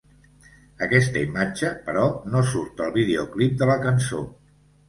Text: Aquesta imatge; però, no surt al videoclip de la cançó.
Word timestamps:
Aquesta 0.85 1.21
imatge; 1.25 1.69
però, 1.89 2.07
no 2.37 2.43
surt 2.55 2.83
al 2.87 2.93
videoclip 2.99 3.55
de 3.61 3.73
la 3.75 3.81
cançó. 3.89 4.27